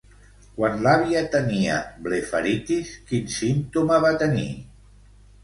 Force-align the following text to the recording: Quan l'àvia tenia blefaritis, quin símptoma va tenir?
Quan 0.53 0.77
l'àvia 0.85 1.21
tenia 1.35 1.75
blefaritis, 2.07 2.95
quin 3.13 3.29
símptoma 3.35 4.01
va 4.09 4.13
tenir? 4.27 4.49